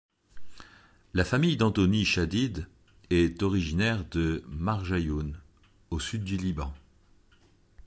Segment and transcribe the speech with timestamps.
[1.13, 2.65] La famille d'Anthony Shadid
[3.11, 5.39] est originaire de Marjayoun,
[5.91, 6.73] au Sud du Liban.